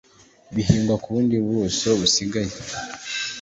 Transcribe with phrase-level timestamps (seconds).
[0.55, 2.51] bihingwa ku bundi bwuso busigaye